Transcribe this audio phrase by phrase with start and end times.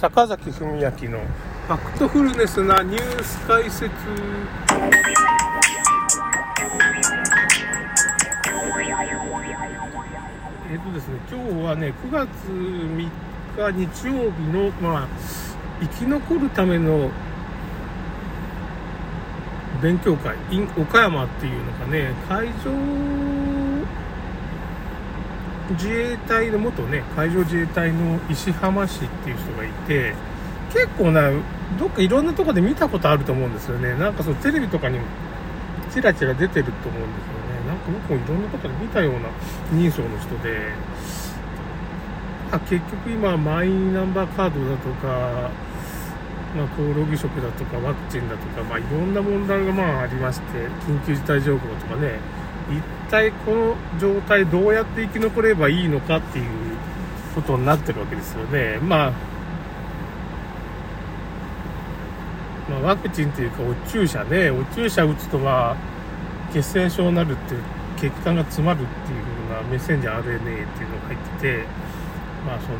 [0.00, 1.18] 坂崎文明の
[1.66, 3.90] ファクトフルネスなニュース解説。
[10.70, 13.10] えっ、とですね今日はね9月3日
[13.72, 15.08] 日曜日のまあ
[15.80, 17.10] 生き残るための
[19.82, 23.47] 勉強会 in 岡山っていうのがね海上
[25.74, 30.14] 自衛隊の元ね海上自衛隊の石浜市っていう人がいて
[30.72, 31.30] 結構な
[31.78, 33.94] どっかいろんなとこで見たことあると思うんですよね。
[33.94, 35.04] なんかそのテレビとかにも
[35.90, 37.68] チラチラ出てると思うんですよね。
[37.68, 39.28] なんか僕もいろんなとこで見たような
[39.72, 40.72] 人相の人で。
[42.50, 45.50] あ結局今マイナンバーカードだとか
[46.56, 52.18] まあ、厚労義職だとかワクチンだとか、まあ、いろんな問題がまあありまして緊急事態条項とかね
[53.10, 56.46] 体この状態どうやって生き残ればいいのかっていう
[57.34, 58.78] ことになってるわけですよね。
[58.82, 59.12] まあ
[62.68, 65.76] まあ、ワクチンというか、お注射ね、お注射打つと、まあ、
[66.52, 67.62] 血栓症になるっていう、
[67.96, 71.64] 血管が詰まるっていう風なメッセンジャー RNA っていうのが入ってて、
[72.46, 72.78] まあ、その、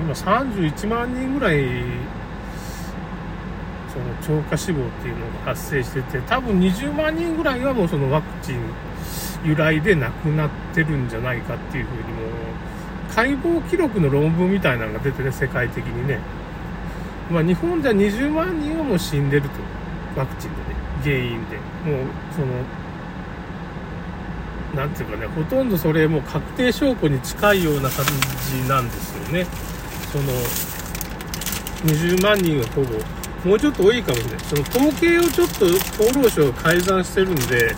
[0.00, 1.64] 今31万人ぐらい
[3.94, 4.00] そ
[4.32, 8.58] の超過死亡っていうのが発生してて多分20万人ぐらいはもうそのワクチン
[9.44, 12.06] 由来で亡くなってるんじゃないかっていうふうにも
[13.10, 16.18] う解剖記録の論文みたいなのが出てね世界的にね。
[17.30, 19.48] まあ日本では20万人はもう死んでると
[20.18, 20.64] ワクチンでね。
[21.02, 21.56] 原因で。
[21.56, 22.46] もうその
[24.74, 29.46] なんていうかねほとんどそれもう確定証拠に近いような感じなんですよね。
[30.10, 30.24] その
[31.84, 32.88] 20万人はほぼ
[33.48, 34.40] もうちょっと多いかもしれない。
[34.40, 35.66] その統計をちょっと
[36.02, 37.74] 厚労省が改ざんしてるんで、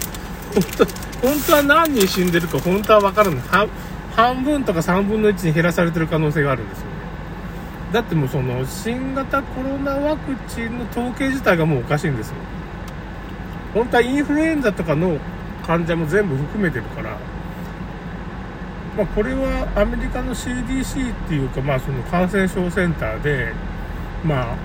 [0.54, 0.86] 本当
[1.22, 3.68] 本当は何人死んでるか本当は分からない。
[4.14, 6.92] 半分とか3分の1に減らされてる可能性があるんですよね。
[7.92, 12.34] だってもうその新型コロナワクチンの統計自体がもうおかしいんですよ。
[13.74, 15.18] 本当はインフルエンザとかの
[15.66, 17.18] 患者も全部含めてるから、
[18.96, 23.52] まあ、これはアメリカの CDC っていうか、まあ、その感染症センターで、
[24.24, 24.56] まあ、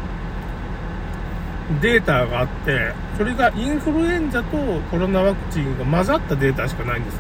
[1.79, 4.57] データがあって、それがインフルエンザと
[4.91, 7.19] コロナワクチンが混ざったデータしかないんです。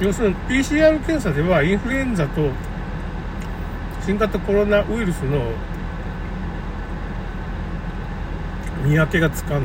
[0.00, 2.50] 要するに PCR 検査ではインフルエンザと
[4.04, 5.52] 新型コロナウイルスの
[8.84, 9.62] 見分けがつかない。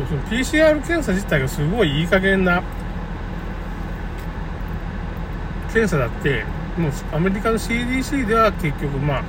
[0.00, 2.62] 要するに PCR 検査自体がすごいいい加減な
[5.72, 6.44] 検査だって、
[6.78, 9.22] もうアメリカの CDC では結局まあ、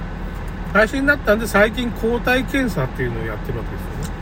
[0.73, 4.13] 廃止になったんで最近抗体検査っていうのをやってるわけですよね。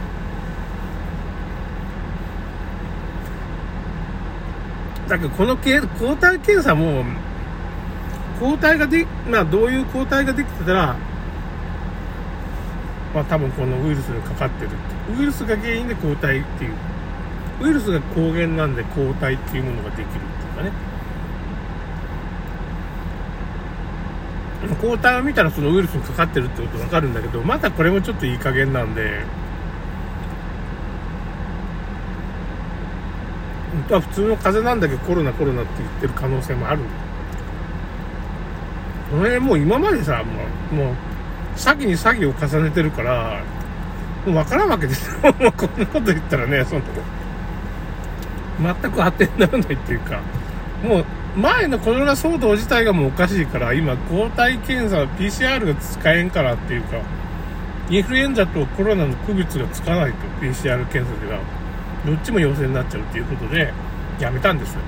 [5.07, 7.03] だけどこの抗体検査も
[8.39, 10.95] 抗体がで、まあどういう抗体ができてたら、
[13.13, 14.77] まあ多分このウイルスにかかってるって
[15.19, 16.73] ウイルスが原因で抗体っていう。
[17.61, 20.90] ウイルスが抗原なんで抗体っていうものができるっていうかね。
[24.81, 29.21] 抗体を見たらそのウイルスにかかってるってことわかるんだけど、まだこれもちょっといい加減なんで、
[33.71, 36.81] 本当は普通の風邪なんだけどコロナコロナって言ってる可能性もある
[39.11, 40.95] この辺もう今までさ、もう、もう
[41.57, 43.43] 詐欺に詐欺を重ねてるから、
[44.25, 45.19] もう分からんわけですよ。
[45.21, 46.81] も うこんなこと言ったらね、その、
[48.61, 50.19] 全く当てにならないっていうか、
[50.81, 51.05] もう
[51.35, 56.97] 前のコロナ騒動自体がもうおかしいから、今、抗体検査、PCR が使えんからっていうか、
[57.89, 61.39] インフルエンザとコロナの区別がつかないと、PCR 検査では、
[62.05, 63.71] どっちも陽性になっちゃうっていうことで、
[64.19, 64.81] やめたんですよ。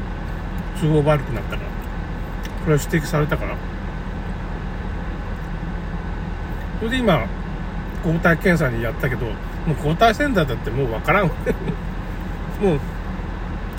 [0.81, 1.61] 都合悪くなったから。
[1.61, 3.55] これは指摘されたから。
[6.79, 7.25] それで今、
[8.03, 9.31] 抗体検査にやったけど、も
[9.71, 11.27] う抗体センターだってもうわからん。
[12.61, 12.79] もう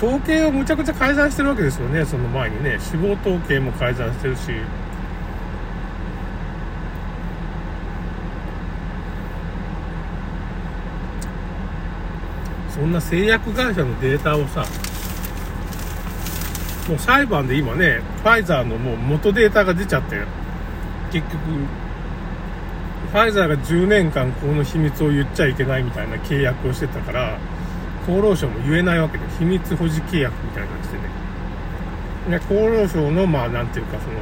[0.05, 4.41] 統計をむちゃくちゃ改ざんしてるわけですよね、その前にね、死亡統計も改ざんしてるし、
[12.69, 14.63] そんな製薬会社のデータをさ、
[16.87, 20.21] もう裁判で今ね、ファイザーのもう元データが出ちゃって、
[21.11, 21.37] 結局、
[23.11, 27.39] ファイザーが10年間この秘密を言っちゃいけないみたいな契約をしてたから、
[28.07, 31.03] 厚労省も言えないわけで、秘密保持契約みたいなのしてね。
[32.29, 34.15] で、厚労省の、まあ、なんていうか、その、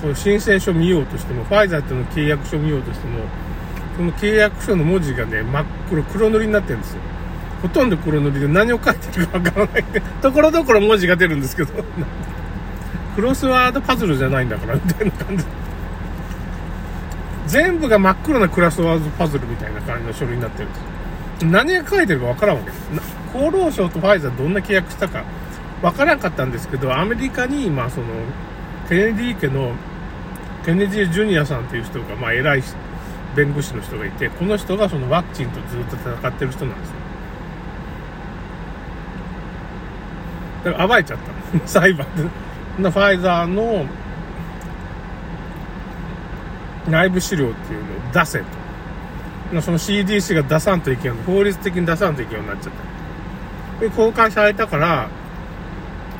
[0.00, 3.20] その申請書見ようとしても、ファイザーとの契約書見ようとしても、
[3.96, 7.00] その契約書の文字がね、真っ黒、黒塗りになってるんですよ。
[7.62, 11.72] ほとんど黒塗りで何を書いてるかわからないで、 ところどころ文字が出るんですけど、
[13.16, 15.44] クロスワードパズルじゃないんだから、みたいな感じ。
[17.48, 20.97] 全部が真っ黒なクラスワーズパズルみたいな感じの書類になってるんですよ
[21.46, 22.70] 何が書いてるかわからんわけ。
[22.70, 22.90] です
[23.34, 25.24] 厚労省とファイザーどんな契約したか。
[25.82, 28.06] わからなかったんですけどアメリカにまあその
[28.88, 29.72] ケネディ家の
[30.64, 32.62] ケネディ・ジュニアさんという人がまあ偉い
[33.36, 36.94] 弁護士の人がいてこの人がそのワクチンとずっと戦ってる人なんですよ。
[40.64, 41.66] だから暴いちゃった。
[41.68, 43.86] 裁判でファイザーの
[46.88, 48.57] 内部資料っていうのを出せと。
[49.52, 53.80] まあその CDC が出さんといけん、法律的に出さんといけんようになっちゃった。
[53.80, 55.08] で、公開されたから、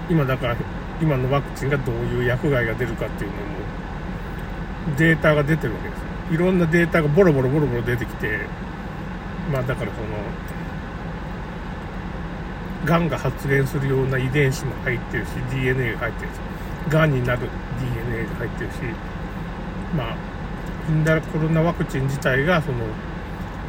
[0.08, 0.56] 今だから、
[1.00, 3.42] 今のワクチンがどういう薬害が出るかっていうのも、
[4.96, 5.98] データが出てるわけです
[6.32, 8.40] いろんなデータがボロボロボロボロ出てきて、
[9.52, 10.06] まあだからその、
[12.84, 16.34] がんが発現するような遺伝子も入ってるし、DNA が入ってるし、
[16.90, 17.48] がんになる
[18.06, 18.76] DNA が入ってるし、
[19.94, 20.16] まあ、
[20.88, 22.78] インダコロナワクチン自体がその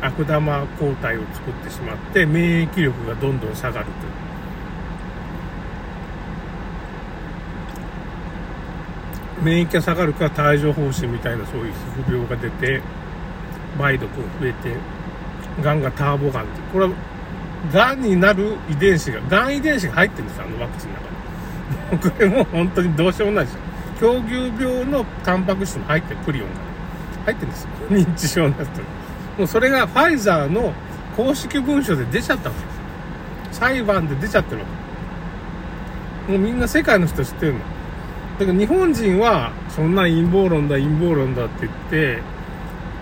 [0.01, 3.91] 悪玉抗体を作ってしまって免疫力がどんどん下がると。
[3.91, 3.95] いう
[9.43, 11.75] 免疫が下がるから帯状疱疹みたいなそういう皮
[12.09, 12.81] 膚病が出て
[13.77, 14.75] 梅毒が増えて
[15.63, 16.61] がんがターボガンって。
[16.73, 16.91] これは
[17.73, 20.95] がんになる遺伝子ががん遺伝子が入ってるんですよあのワクチンの
[21.99, 22.11] 中に。
[22.11, 23.53] これも本当にどうしようもないです。
[23.55, 23.59] よ
[23.99, 26.53] 狂牛病のタンパク質も入ってるプリオンが。
[27.25, 27.69] 入ってるんですよ。
[27.89, 28.85] 認知症になってる。
[29.39, 30.73] もうそれがファイザーの
[31.15, 33.59] 公式文書で出ちゃったわけです。
[33.59, 34.67] 裁判で出ちゃってるわ
[36.27, 36.33] け。
[36.33, 37.59] もうみんな世界の人知ってるの。
[38.37, 42.21] だから日本人は、そんな陰謀論だ、陰謀論だって言って、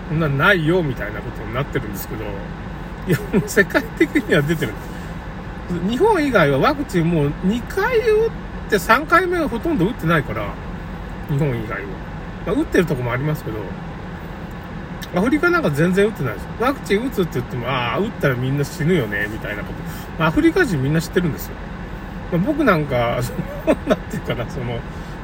[0.08, 4.72] そんなないよ、みたいなことになってるんですけど、いや、もう世界的には出てる。
[5.88, 8.30] 日本以外はワクチンもう2回打っ
[8.70, 10.54] て3回目はほとんど打ってないから、
[11.30, 11.88] 日本以外は。
[12.46, 13.58] まあ、打ってるとこもありますけど、
[15.14, 16.50] アフリカなんか全然打ってないですよ。
[16.60, 19.72] ワクチン打つって言っても、ああ、打ったらみんな死ぬよね、みたいなこ
[20.18, 20.24] と。
[20.24, 21.54] アフリカ人みんな知ってるんですよ。
[22.32, 24.78] まあ、僕なんか、 その、なんていうかな、その、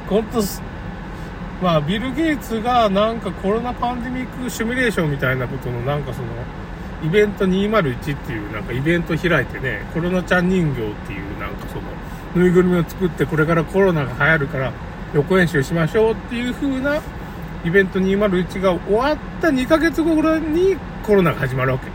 [0.09, 0.41] 本当
[1.61, 6.27] まあ、ビル・ゲイツがなんかコロナパンデミックシミュレーションみたいなことのなんかその、
[7.03, 11.83] イベント201っていうなんかイベント開いてね、コロナちゃん人形っていうなんかその、
[12.35, 14.73] ぬいぐるみを作ってこれからコロナが流行るから
[15.13, 16.99] 予行演習しましょうっていう風な
[17.65, 21.89] イベント201が終わった2ヶ月後ぐらいにコロナが始まるわけ。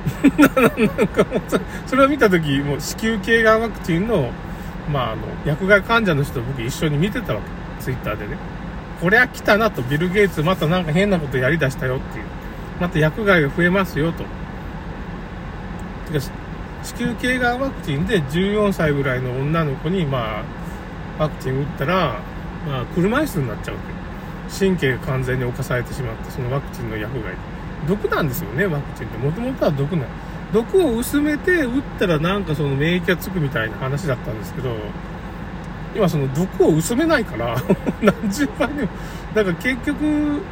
[0.42, 1.42] なんかもう
[1.86, 4.30] それを見た時もう子宮頸がんワクチンの、
[4.90, 7.60] まあ、あの、薬害患者の人と僕一緒に見てたわけ。
[7.84, 8.36] ツイッターでね。
[9.00, 12.24] こりゃ来たなと、ビル・ゲイツまたなんか変なことやりだしたよっていう。
[12.80, 14.24] また薬害が増えますよと。
[16.10, 16.24] てか、
[16.82, 20.42] 子宮頸がんワクチンで14歳ぐらいの女の子に、ま
[21.18, 22.20] あ、ワクチン打ったら、
[22.66, 23.99] まあ、車椅子になっちゃうわけ。
[24.58, 27.34] 神経が完全に侵されてしまってそのワクチンの薬害
[27.88, 29.18] 毒なんですよねワクチンって。
[29.18, 30.06] もともとは毒なん
[30.52, 34.74] 毒を薄めて打ったらなんかその免疫がつくみたいな話だったんですけど
[35.94, 37.56] 今その毒を薄めないから
[38.02, 38.82] 何十倍に。
[38.82, 38.88] も
[39.34, 40.42] だから結局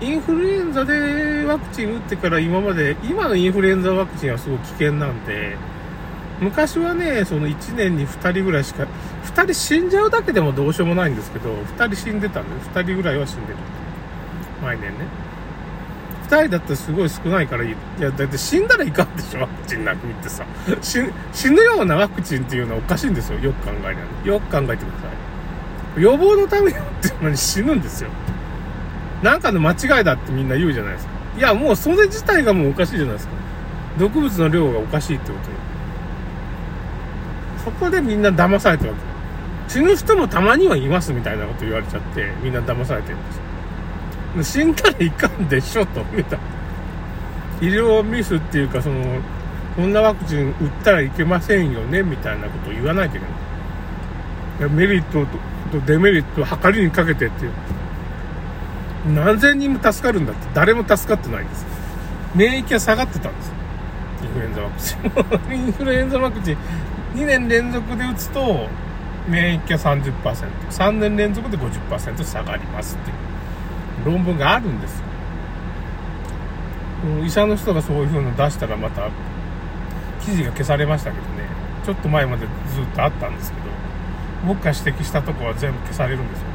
[0.00, 5.56] インフルエンザでワクチン打ってから今まで今のインフルエンザワクチンはすごい危険なんで
[6.40, 8.86] 昔はね、その1年に2人ぐらいしか、
[9.24, 13.58] 2人死んじゃうだけでもどうしようもないんですけど、2人死んでたんで、2人ぐらいは死んでる。
[14.62, 14.94] 毎年ね。
[16.28, 17.70] 2人だったらすごい少ないからいい。
[17.70, 20.44] いや、だって死んだらいかんでしょ、ワクチンなくってさ。
[20.80, 21.00] 死
[21.50, 23.88] ぬようなワクチンっていうのはおかしいんですよ、よく考え
[24.24, 24.28] る。
[24.28, 25.08] よく考えてくださ
[25.98, 26.02] い。
[26.02, 28.10] 予防のためにっていうのに死ぬんですよ。
[29.22, 31.12] なんかの間違いだってみんな言うじゃないですか。
[31.36, 33.32] いや、もうそれ自体がもうおかしいじゃないですか。
[33.98, 35.50] 毒物の量がおかしいってこと
[37.68, 39.02] そこでみんな騙されてるわけ。
[39.70, 44.64] 死ぬ人もたまにはいますみたいなこと言われちゃって、みんな騙されてるんですよ。
[44.64, 46.38] 死んだらいかんでしょと、みたい
[47.60, 47.68] な。
[47.68, 49.20] 医療ミスっていうか、その、
[49.76, 54.70] こんなワクチン打ったらいけませんよね、みたいなことを言わないといけない。
[54.70, 55.26] メリット
[55.70, 57.52] とデメリットを測りにかけてっていう。
[59.14, 61.66] 何千人も助かるんだって、誰も助かってないんです。
[62.34, 63.57] 免疫が下がってたんです。
[64.22, 65.54] インフルエンザワクチン。
[65.54, 66.56] インフルエンザワクチン
[67.14, 68.68] 2年連続で打つと
[69.28, 73.16] 免疫が 30%3 年連続で50%下がりますっていう。
[74.04, 75.02] 論文があるんです。
[77.24, 79.08] 医者の人がそういう風の出したらまた
[80.24, 81.48] 記事が消されましたけどね。
[81.84, 83.64] ちょっと前までずっとあったんですけど
[84.46, 86.54] 僕が指摘したとこは全部消されるんですよね。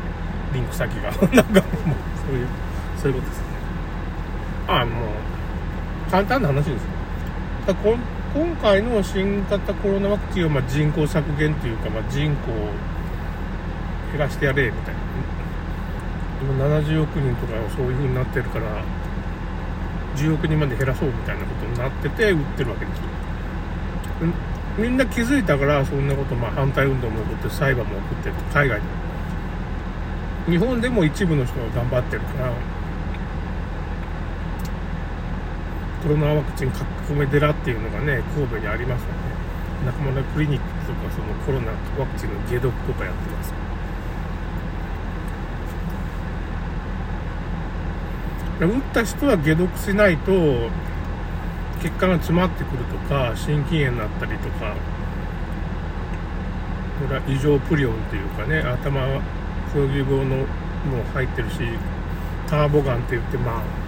[0.54, 1.12] リンク先が。
[1.34, 2.48] なんかもうそういう
[2.98, 3.46] そういうことですね。
[4.68, 6.93] ああもう簡単な話です
[7.66, 7.96] だこ
[8.34, 12.56] 今回の新型コロナワクチンはま人口削減というか、まあ、人口を
[14.12, 15.02] 減らしてやれみたいな。
[16.42, 18.84] 今70億人とかそういう風になってるから
[20.18, 23.04] 10億人まで減らそうみたいなことになってて売ってるわけですよ。
[24.78, 29.04] みんな気づいたからそんなことまあ反対運動も起こって裁判も起こって海外でも。
[30.50, 32.52] 日本でも一部の人が頑張ってるから
[36.04, 39.16] コロナワクチン書き込め寺っていうのがね神戸にありますよね。
[39.86, 43.54] 中村クリニックとかそのコロナワクチンの解毒とかやってます。
[48.60, 50.32] 打った人は解毒しないと
[51.82, 54.76] 血管が詰まってくるとか心筋炎になったりとか
[57.02, 59.22] これは異常プリオンというかね頭
[59.74, 60.46] 抗議病のも
[61.14, 61.58] 入ってるし
[62.48, 63.83] ターボガンって言ってまあ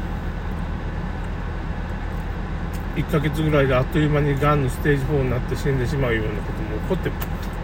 [2.95, 7.11] 1ヶ月ぐらいであっという間にがんのステージ4になって死んでしまうようなことも起こって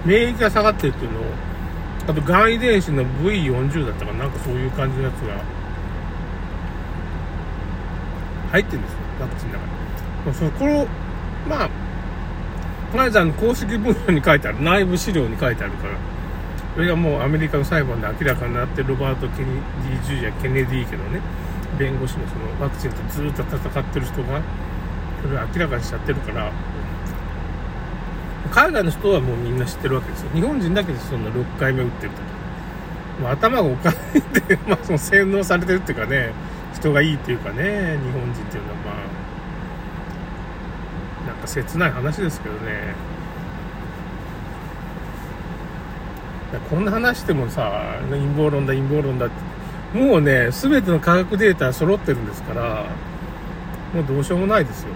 [0.05, 1.23] 免疫が下がってるっていうのを
[2.07, 5.43] あとがん遺伝子の V40 だったかなんかそういう感じのやつが
[8.51, 10.51] 入ってるんですよワクチンの中に。
[10.51, 10.87] そこの
[11.47, 11.69] まあ
[12.91, 15.93] ファイザーの公式文書に書いてある内部資料に書いてあるから
[16.75, 21.21] それがもうアメリカの裁判で明らかになってロバート・ケネディ・ジュニア・ケネディ家のね
[21.79, 24.41] 弁護士のそのワクチンとずっと戦ってる人が
[25.21, 26.51] それを明らかにしちゃってるから。
[28.51, 30.29] 海外の人はもうみんな知ってるわけですよ。
[30.33, 36.33] 日本人だけでそんな6回目打ってるとか頭がおかしいってまあその洗脳されてるっていうかね。
[36.73, 38.75] 人がいいっていうかね日本人っていうのは。
[38.77, 38.91] ま
[41.25, 42.93] あなんか切ない話ですけどね。
[46.69, 49.97] こんな話してもさ陰謀論だ陰謀論だって。
[49.97, 52.85] もうね全ての科学データ揃ってるんですから。
[53.93, 54.89] もうどうしようもないですよ。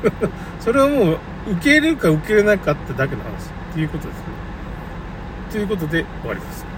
[0.60, 1.18] それはもう
[1.52, 3.50] 受け入れるか受け入れないかってだけの話。
[3.72, 4.22] っていうことですね。
[5.50, 6.73] ということで終わりです。